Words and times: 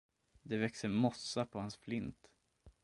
Det 0.41 0.57
växer 0.57 0.87
mossa 0.89 1.45
på 1.45 1.59
hans 1.59 1.75
flint. 1.75 2.29